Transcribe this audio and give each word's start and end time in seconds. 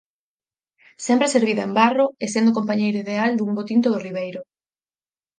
Sempre 1.05 1.31
servida 1.35 1.63
en 1.67 1.73
barro, 1.79 2.05
e 2.23 2.25
sendo 2.33 2.55
compañeira 2.57 3.01
ideal 3.05 3.31
dun 3.35 3.51
bo 3.55 3.63
tinto 3.71 3.87
do 3.91 4.03
Ribeiro. 4.07 4.41